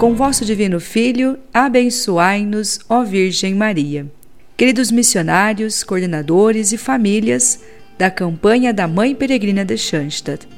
[0.00, 4.06] Com vosso divino Filho, abençoai-nos, ó Virgem Maria.
[4.56, 7.60] Queridos missionários, coordenadores e famílias
[7.98, 10.48] da campanha da Mãe Peregrina de Schanstatt,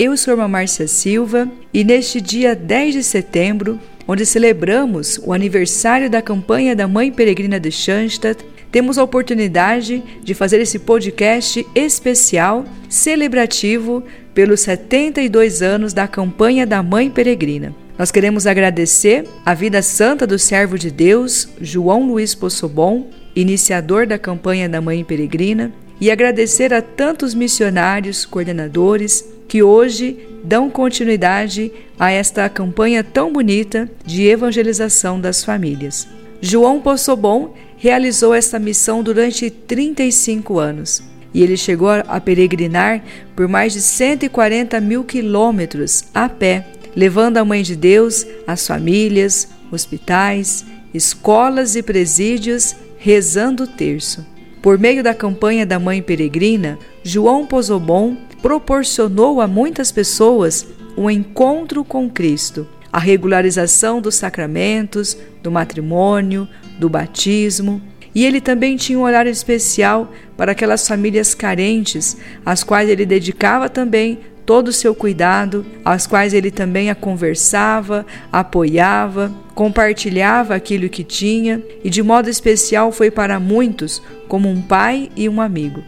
[0.00, 6.10] eu sou a Márcia Silva e neste dia 10 de setembro, onde celebramos o aniversário
[6.10, 12.64] da campanha da Mãe Peregrina de Schanstatt, temos a oportunidade de fazer esse podcast especial
[12.88, 14.02] celebrativo
[14.34, 17.72] pelos 72 anos da campanha da Mãe Peregrina.
[17.98, 24.16] Nós queremos agradecer a vida santa do servo de Deus, João Luiz Possobon, iniciador da
[24.16, 32.12] campanha da Mãe Peregrina, e agradecer a tantos missionários, coordenadores que hoje dão continuidade a
[32.12, 36.06] esta campanha tão bonita de evangelização das famílias.
[36.40, 41.02] João Possobon realizou esta missão durante 35 anos
[41.34, 43.02] e ele chegou a peregrinar
[43.34, 46.64] por mais de 140 mil quilômetros a pé,
[46.98, 54.26] levando a Mãe de Deus às famílias, hospitais, escolas e presídios, rezando o terço.
[54.60, 61.84] Por meio da campanha da Mãe Peregrina, João Pozobon proporcionou a muitas pessoas um encontro
[61.84, 66.48] com Cristo, a regularização dos sacramentos, do matrimônio,
[66.80, 67.80] do batismo.
[68.12, 73.68] E ele também tinha um horário especial para aquelas famílias carentes, às quais ele dedicava
[73.68, 74.18] também
[74.48, 81.62] todo o seu cuidado, às quais ele também a conversava, apoiava, compartilhava aquilo que tinha
[81.84, 85.84] e, de modo especial, foi para muitos como um pai e um amigo.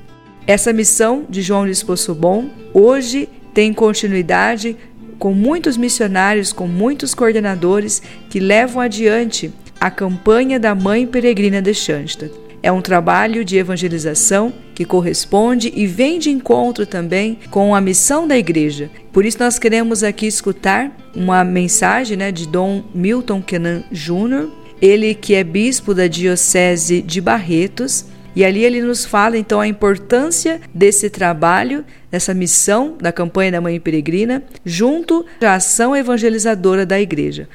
[0.46, 4.76] Essa missão de João Luiz Bom hoje tem continuidade
[5.18, 9.50] com muitos missionários, com muitos coordenadores que levam adiante
[9.80, 12.30] a campanha da Mãe Peregrina de Schanstatt.
[12.62, 18.26] É um trabalho de evangelização que corresponde e vem de encontro também com a missão
[18.26, 18.90] da igreja.
[19.12, 24.48] Por isso nós queremos aqui escutar uma mensagem né, de Dom Milton Kenan Jr.,
[24.80, 29.68] ele que é bispo da Diocese de Barretos, e ali ele nos fala então a
[29.68, 36.98] importância desse trabalho, dessa missão da campanha da Mãe Peregrina, junto à ação evangelizadora da
[36.98, 37.50] igreja.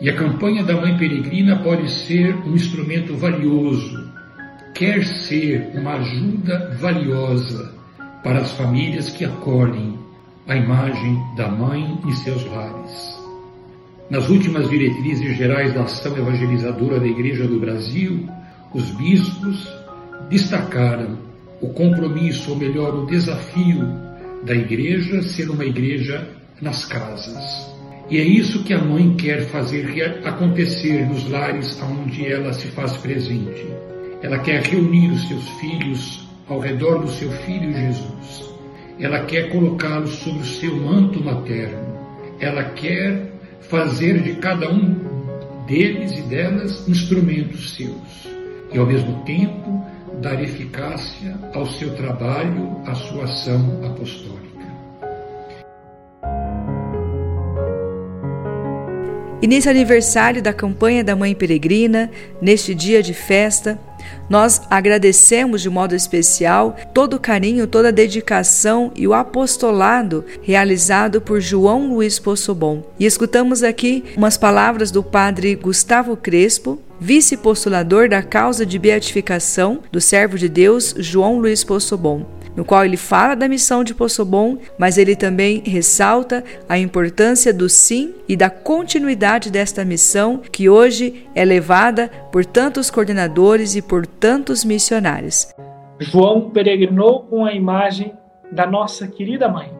[0.00, 4.08] E a campanha da Mãe Peregrina pode ser um instrumento valioso,
[4.72, 7.74] quer ser uma ajuda valiosa
[8.22, 9.98] para as famílias que acolhem
[10.46, 13.18] a imagem da Mãe em seus lares.
[14.08, 18.24] Nas últimas diretrizes gerais da ação evangelizadora da Igreja do Brasil,
[18.72, 19.68] os bispos
[20.30, 21.18] destacaram
[21.60, 23.84] o compromisso, ou melhor, o desafio
[24.44, 26.28] da Igreja ser uma igreja
[26.62, 27.77] nas casas.
[28.10, 32.96] E é isso que a mãe quer fazer acontecer nos lares onde ela se faz
[32.96, 33.66] presente.
[34.22, 38.50] Ela quer reunir os seus filhos ao redor do seu filho Jesus.
[38.98, 41.98] Ela quer colocá-los sob o seu manto materno.
[42.40, 43.30] Ela quer
[43.60, 44.96] fazer de cada um
[45.66, 48.26] deles e delas instrumentos seus
[48.72, 49.84] e, ao mesmo tempo,
[50.22, 54.47] dar eficácia ao seu trabalho, à sua ação apostólica.
[59.40, 62.10] E nesse aniversário da campanha da Mãe Peregrina,
[62.42, 63.78] neste dia de festa,
[64.28, 71.20] nós agradecemos de modo especial todo o carinho, toda a dedicação e o apostolado realizado
[71.20, 72.82] por João Luiz Possobon.
[72.98, 80.00] E escutamos aqui umas palavras do padre Gustavo Crespo, vice-postulador da causa de beatificação do
[80.00, 82.26] servo de Deus João Luiz Possobon
[82.58, 87.68] no qual ele fala da missão de Possobon, mas ele também ressalta a importância do
[87.68, 94.04] sim e da continuidade desta missão que hoje é levada por tantos coordenadores e por
[94.04, 95.54] tantos missionários.
[96.00, 98.12] João peregrinou com a imagem
[98.50, 99.72] da nossa querida mãe,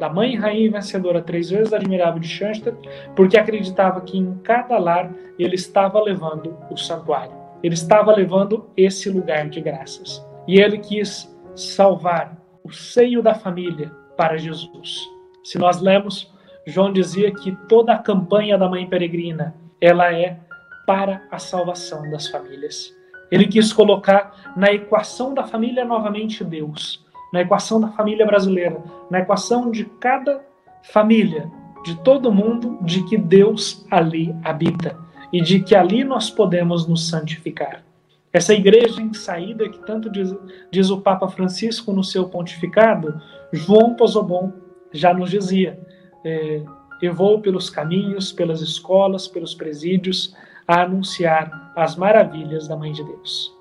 [0.00, 2.78] da mãe rainha vencedora três vezes admirável de Schanstatt,
[3.14, 7.34] porque acreditava que em cada lar ele estava levando o santuário.
[7.62, 10.24] Ele estava levando esse lugar de graças.
[10.48, 15.00] E ele quis salvar o seio da família para Jesus.
[15.44, 16.32] Se nós lemos,
[16.66, 20.38] João dizia que toda a campanha da mãe peregrina, ela é
[20.86, 22.94] para a salvação das famílias.
[23.30, 29.20] Ele quis colocar na equação da família novamente Deus, na equação da família brasileira, na
[29.20, 30.44] equação de cada
[30.82, 31.50] família,
[31.84, 34.96] de todo mundo, de que Deus ali habita
[35.32, 37.82] e de que ali nós podemos nos santificar.
[38.32, 40.34] Essa igreja em saída, que tanto diz,
[40.70, 43.20] diz o Papa Francisco no seu pontificado,
[43.52, 44.52] João Pozobon
[44.90, 45.78] já nos dizia:
[46.24, 46.62] é,
[47.02, 50.34] eu vou pelos caminhos, pelas escolas, pelos presídios,
[50.66, 53.52] a anunciar as maravilhas da Mãe de Deus.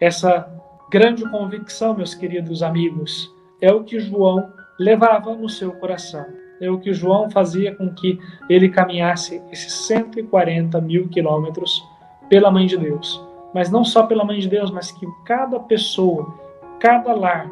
[0.00, 0.48] Essa
[0.90, 3.30] grande convicção, meus queridos amigos,
[3.60, 6.24] é o que João levava no seu coração.
[6.60, 8.16] é o que João fazia com que
[8.48, 11.82] ele caminhasse esses 140 mil quilômetros
[12.28, 13.20] pela Mãe de Deus.
[13.54, 16.34] Mas não só pela Mãe de Deus, mas que cada pessoa,
[16.80, 17.48] cada lar,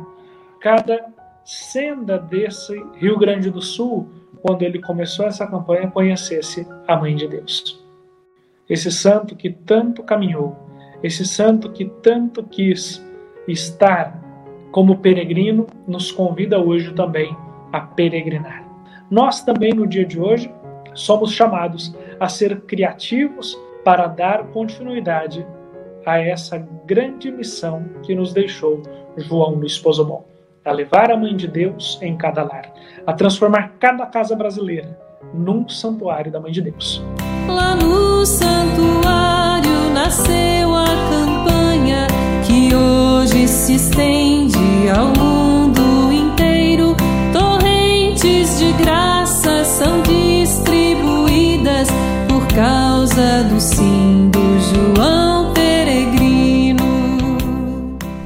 [0.61, 1.07] cada
[1.45, 4.09] senda desse Rio Grande do Sul,
[4.43, 7.81] quando ele começou essa campanha, conhecesse a Mãe de Deus.
[8.69, 10.57] Esse santo que tanto caminhou,
[11.03, 13.05] esse santo que tanto quis
[13.47, 14.21] estar
[14.73, 17.37] como peregrino, nos convida hoje também
[17.73, 18.65] a peregrinar.
[19.11, 20.53] Nós também, no dia de hoje,
[20.95, 25.47] somos chamados a ser criativos para dar continuidade
[26.05, 28.83] a essa grande missão que nos deixou
[29.17, 30.25] João no Esposo Bom,
[30.65, 32.73] a levar a Mãe de Deus em cada lar,
[33.07, 34.99] a transformar cada casa brasileira
[35.35, 37.03] num santuário da Mãe de Deus.
[37.49, 42.07] Lá no santuário nasceu a campanha
[42.47, 46.97] que hoje se estende ao mundo inteiro
[48.63, 51.89] de graça são distribuídas
[52.29, 54.02] por causa do sim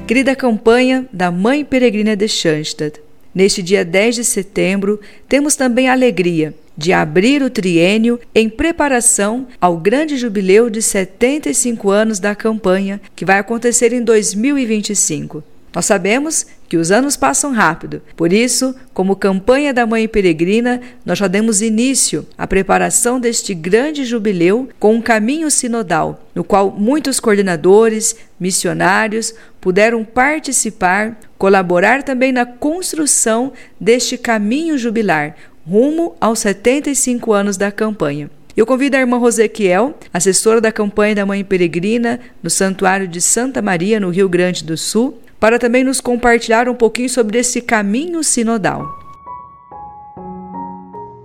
[0.06, 3.00] Querida campanha da Mãe Peregrina de Schanstatt,
[3.34, 9.48] neste dia 10 de setembro temos também a alegria de abrir o triênio em preparação
[9.60, 15.42] ao grande jubileu de 75 anos da campanha, que vai acontecer em 2025.
[15.74, 21.18] Nós sabemos que os anos passam rápido, por isso, como campanha da Mãe Peregrina, nós
[21.18, 27.20] já demos início à preparação deste grande jubileu com um caminho sinodal, no qual muitos
[27.20, 29.34] coordenadores, missionários
[29.66, 35.34] puderam participar, colaborar também na construção deste caminho jubilar,
[35.68, 38.30] rumo aos 75 anos da campanha.
[38.56, 43.60] Eu convido a irmã Rosequiel, assessora da campanha da Mãe Peregrina, no Santuário de Santa
[43.60, 48.22] Maria, no Rio Grande do Sul, para também nos compartilhar um pouquinho sobre esse caminho
[48.22, 48.86] sinodal.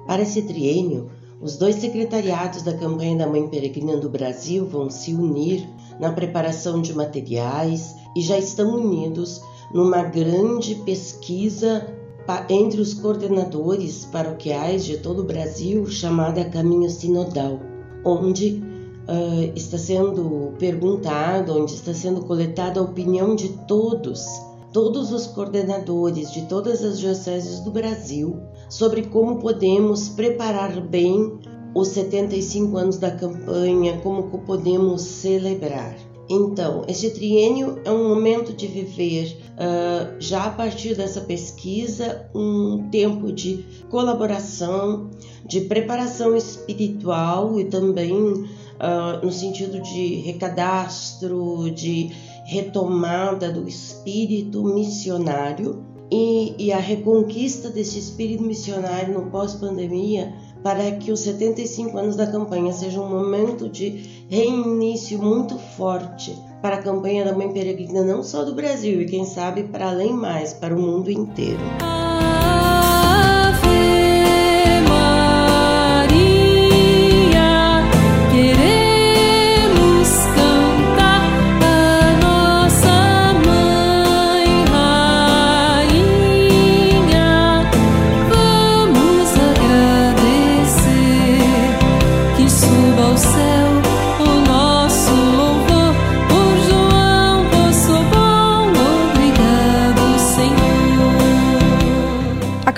[0.08, 5.14] Para esse triênio, os dois secretariados da campanha da Mãe Peregrina do Brasil vão se
[5.14, 5.64] unir
[6.02, 11.88] na preparação de materiais e já estão unidos numa grande pesquisa
[12.50, 17.60] entre os coordenadores paroquiais de todo o Brasil chamada Caminho Sinodal,
[18.06, 18.64] onde
[19.08, 24.26] uh, está sendo perguntado, onde está sendo coletada a opinião de todos,
[24.72, 28.40] todos os coordenadores de todas as dioceses do Brasil,
[28.70, 31.40] sobre como podemos preparar bem
[31.74, 35.96] os 75 anos da campanha, como podemos celebrar.
[36.30, 42.88] Então, este triênio é um momento de viver, uh, já a partir dessa pesquisa, um
[42.90, 45.10] tempo de colaboração,
[45.46, 48.46] de preparação espiritual e também uh,
[49.22, 52.12] no sentido de recadastro, de
[52.46, 60.34] retomada do espírito missionário e, e a reconquista desse espírito missionário no pós-pandemia
[60.64, 66.76] para que os 75 anos da campanha sejam um momento de reinício muito forte para
[66.76, 70.54] a campanha da Mãe Peregrina, não só do Brasil, e quem sabe para além mais,
[70.54, 71.60] para o mundo inteiro.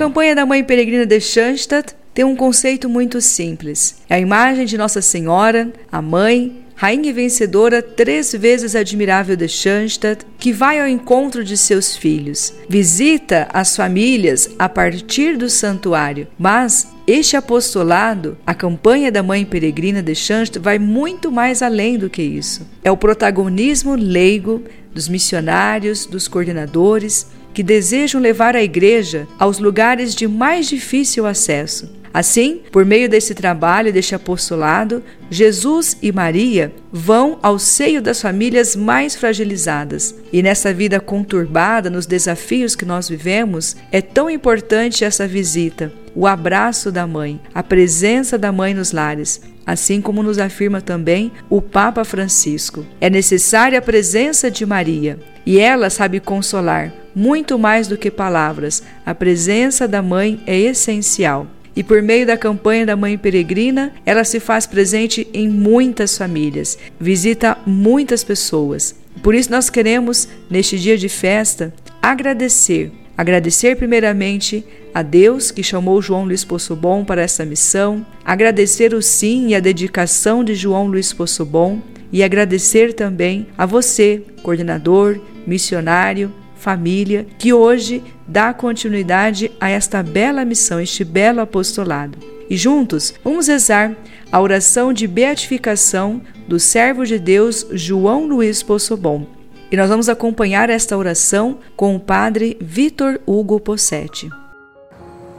[0.03, 4.01] Campanha da Mãe Peregrina de Schanstatt tem um conceito muito simples.
[4.09, 10.25] É a imagem de Nossa Senhora, a Mãe, rainha vencedora, três vezes admirável de Schanstatt,
[10.37, 16.89] que vai ao encontro de seus filhos, visita as famílias a partir do santuário, mas
[17.07, 22.21] este apostolado, a campanha da Mãe Peregrina de Schanstatt, vai muito mais além do que
[22.21, 22.67] isso.
[22.83, 30.15] É o protagonismo leigo dos missionários, dos coordenadores, que desejam levar a igreja aos lugares
[30.15, 32.03] de mais difícil acesso.
[32.13, 38.75] Assim, por meio desse trabalho, deste apostolado, Jesus e Maria vão ao seio das famílias
[38.75, 40.13] mais fragilizadas.
[40.31, 46.27] E nessa vida conturbada, nos desafios que nós vivemos, é tão importante essa visita, o
[46.27, 51.63] abraço da mãe, a presença da mãe nos lares, assim como nos afirma também o
[51.63, 52.85] Papa Francisco.
[53.01, 55.17] É necessária a presença de Maria,
[55.47, 58.83] e ela sabe consolar, muito mais do que palavras.
[59.05, 61.47] A presença da mãe é essencial.
[61.75, 66.77] E por meio da campanha da Mãe Peregrina, ela se faz presente em muitas famílias,
[66.99, 68.95] visita muitas pessoas.
[69.23, 76.01] Por isso, nós queremos, neste dia de festa, agradecer Agradecer primeiramente a Deus que chamou
[76.01, 81.13] João Luiz Poçobon para essa missão, agradecer o sim e a dedicação de João Luiz
[81.13, 81.79] Poçobon
[82.11, 90.45] e agradecer também a você, coordenador, missionário, família, que hoje dá continuidade a esta bela
[90.45, 92.17] missão, este belo apostolado.
[92.49, 93.93] E juntos vamos rezar
[94.31, 99.25] a oração de beatificação do servo de Deus João Luiz Poçobon.
[99.69, 104.29] E nós vamos acompanhar esta oração com o padre Vitor Hugo Possetti.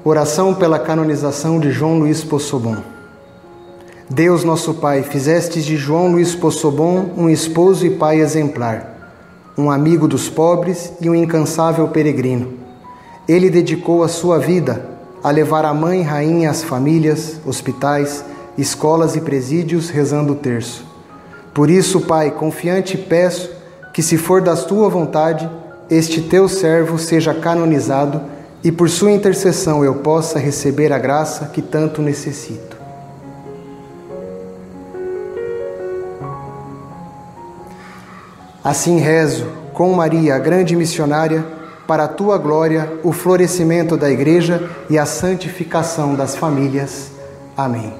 [0.04, 2.76] Oração pela canonização de João Luiz Possobon.
[4.10, 8.93] Deus nosso Pai, fizestes de João Luiz Possobon um esposo e pai exemplar,
[9.56, 12.54] um amigo dos pobres e um incansável peregrino.
[13.28, 14.88] Ele dedicou a sua vida
[15.22, 18.24] a levar a mãe rainha às famílias, hospitais,
[18.58, 20.84] escolas e presídios rezando o terço.
[21.54, 23.50] Por isso, Pai, confiante peço
[23.92, 25.48] que, se for da tua vontade,
[25.88, 28.20] este teu servo seja canonizado
[28.62, 32.73] e por sua intercessão eu possa receber a graça que tanto necessito.
[38.64, 41.44] Assim rezo com Maria, a grande missionária,
[41.86, 47.10] para a tua glória, o florescimento da Igreja e a santificação das famílias.
[47.54, 47.92] Amém.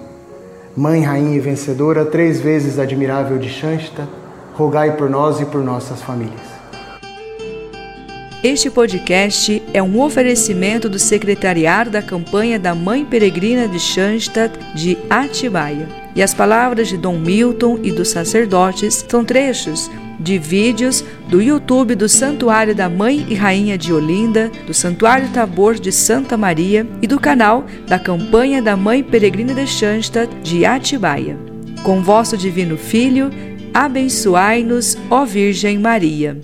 [0.74, 4.08] Mãe, Rainha e Vencedora, três vezes admirável de Xanxta,
[4.54, 6.54] rogai por nós e por nossas famílias.
[8.42, 14.96] Este podcast é um oferecimento do Secretariado da Campanha da Mãe Peregrina de Schanstatt de
[15.10, 15.86] Atibaia.
[16.16, 19.90] E as palavras de Dom Milton e dos sacerdotes são trechos
[20.24, 25.74] de vídeos do YouTube do Santuário da Mãe e Rainha de Olinda, do Santuário Tabor
[25.74, 31.38] de Santa Maria e do canal da Campanha da Mãe Peregrina de Schanstatt de Atibaia.
[31.82, 33.30] Com vosso Divino Filho,
[33.74, 36.40] abençoai-nos, ó Virgem Maria.